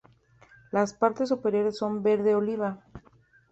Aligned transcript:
Las 0.71 0.95
partes 0.95 1.29
superiores 1.29 1.77
son 1.77 2.01
verde 2.01 2.33
oliva. 2.33 2.83